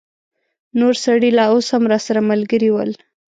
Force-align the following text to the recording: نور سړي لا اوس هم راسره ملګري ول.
نور 0.79 0.93
سړي 1.05 1.29
لا 1.37 1.45
اوس 1.51 1.67
هم 1.73 1.83
راسره 1.91 2.19
ملګري 2.31 2.69
ول. 2.71 2.91